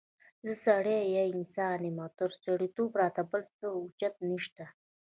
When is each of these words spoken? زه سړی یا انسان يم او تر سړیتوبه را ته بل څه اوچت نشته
زه 0.45 0.53
سړی 0.65 0.97
یا 1.15 1.23
انسان 1.35 1.79
يم 1.87 1.97
او 2.05 2.09
تر 2.19 2.31
سړیتوبه 2.43 2.95
را 3.01 3.09
ته 3.15 3.21
بل 3.31 3.41
څه 3.57 3.65
اوچت 3.77 4.15
نشته 4.29 4.65